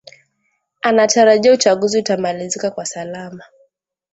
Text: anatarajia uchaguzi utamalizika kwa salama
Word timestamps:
anatarajia 0.81 1.53
uchaguzi 1.53 1.99
utamalizika 1.99 2.71
kwa 2.71 2.85
salama 2.85 3.43